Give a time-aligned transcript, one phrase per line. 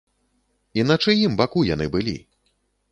[0.79, 2.17] І на чыім баку яны былі?